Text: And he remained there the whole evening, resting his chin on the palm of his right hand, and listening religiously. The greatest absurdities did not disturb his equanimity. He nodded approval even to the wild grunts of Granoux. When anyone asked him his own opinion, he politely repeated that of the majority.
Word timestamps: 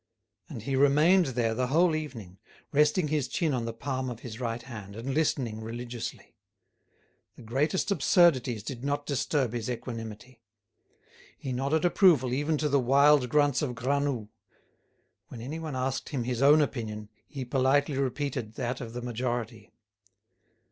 And 0.49 0.63
he 0.63 0.75
remained 0.75 1.27
there 1.35 1.53
the 1.53 1.67
whole 1.67 1.95
evening, 1.95 2.39
resting 2.71 3.09
his 3.09 3.27
chin 3.27 3.53
on 3.53 3.65
the 3.65 3.71
palm 3.71 4.09
of 4.09 4.21
his 4.21 4.39
right 4.39 4.63
hand, 4.63 4.95
and 4.95 5.13
listening 5.13 5.61
religiously. 5.61 6.33
The 7.35 7.43
greatest 7.43 7.91
absurdities 7.91 8.63
did 8.63 8.83
not 8.83 9.05
disturb 9.05 9.53
his 9.53 9.69
equanimity. 9.69 10.41
He 11.37 11.51
nodded 11.53 11.85
approval 11.85 12.33
even 12.33 12.57
to 12.57 12.67
the 12.67 12.79
wild 12.79 13.29
grunts 13.29 13.61
of 13.61 13.75
Granoux. 13.75 14.29
When 15.27 15.39
anyone 15.39 15.75
asked 15.75 16.09
him 16.09 16.23
his 16.23 16.41
own 16.41 16.61
opinion, 16.63 17.09
he 17.27 17.45
politely 17.45 17.95
repeated 17.99 18.55
that 18.55 18.81
of 18.81 18.93
the 18.93 19.03
majority. 19.03 19.71